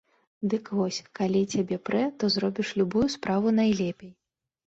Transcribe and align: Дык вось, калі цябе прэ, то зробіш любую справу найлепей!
Дык 0.53 0.69
вось, 0.77 0.97
калі 1.19 1.41
цябе 1.57 1.77
прэ, 1.89 2.01
то 2.23 2.29
зробіш 2.35 2.73
любую 2.81 3.05
справу 3.17 3.47
найлепей! 3.59 4.11